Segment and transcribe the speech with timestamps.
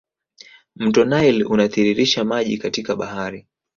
[0.75, 3.47] Mto nile unatiririsha maji katika bahari